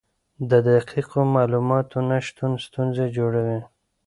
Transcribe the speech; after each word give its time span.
د 0.49 0.51
دقیقو 0.67 1.21
معلوماتو 1.35 1.97
نشتون 2.09 2.51
ستونزې 2.65 3.05
جوړوي. 3.17 3.59